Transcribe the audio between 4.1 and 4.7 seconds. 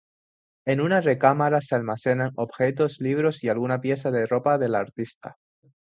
ropa